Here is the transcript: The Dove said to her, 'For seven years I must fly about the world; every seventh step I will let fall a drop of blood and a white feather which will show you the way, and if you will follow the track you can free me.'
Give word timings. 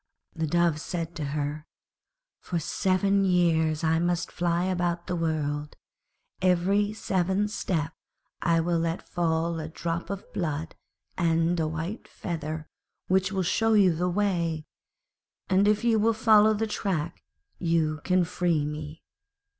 The 0.35 0.47
Dove 0.47 0.81
said 0.81 1.13
to 1.17 1.25
her, 1.25 1.67
'For 2.39 2.57
seven 2.57 3.23
years 3.23 3.83
I 3.83 3.99
must 3.99 4.31
fly 4.31 4.63
about 4.63 5.05
the 5.05 5.15
world; 5.15 5.75
every 6.41 6.91
seventh 6.91 7.51
step 7.51 7.93
I 8.41 8.61
will 8.61 8.79
let 8.79 9.07
fall 9.07 9.59
a 9.59 9.69
drop 9.69 10.09
of 10.09 10.25
blood 10.33 10.73
and 11.19 11.59
a 11.59 11.67
white 11.67 12.07
feather 12.07 12.67
which 13.09 13.31
will 13.31 13.43
show 13.43 13.73
you 13.73 13.93
the 13.93 14.09
way, 14.09 14.65
and 15.51 15.67
if 15.67 15.83
you 15.83 15.99
will 15.99 16.13
follow 16.13 16.55
the 16.55 16.65
track 16.65 17.21
you 17.59 18.01
can 18.03 18.25
free 18.25 18.65
me.' 18.65 19.03